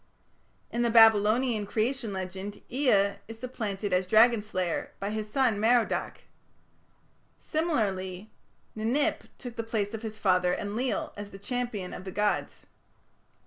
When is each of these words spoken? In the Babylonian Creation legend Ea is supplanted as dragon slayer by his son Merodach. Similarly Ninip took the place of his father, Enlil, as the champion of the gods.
In 0.71 0.81
the 0.81 0.89
Babylonian 0.89 1.67
Creation 1.67 2.11
legend 2.11 2.63
Ea 2.71 3.17
is 3.27 3.37
supplanted 3.37 3.93
as 3.93 4.07
dragon 4.07 4.41
slayer 4.41 4.93
by 4.99 5.11
his 5.11 5.31
son 5.31 5.59
Merodach. 5.59 6.23
Similarly 7.39 8.31
Ninip 8.75 9.25
took 9.37 9.57
the 9.57 9.61
place 9.63 9.93
of 9.93 10.01
his 10.01 10.17
father, 10.17 10.55
Enlil, 10.55 11.13
as 11.15 11.29
the 11.29 11.37
champion 11.37 11.93
of 11.93 12.03
the 12.03 12.11
gods. 12.11 12.65